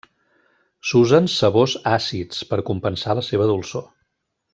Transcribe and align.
S'usen 0.91 1.27
sabors 1.33 1.75
àcids 1.91 2.39
per 2.53 2.59
compensar 2.71 3.17
la 3.21 3.25
seva 3.29 3.49
dolçor. 3.53 3.87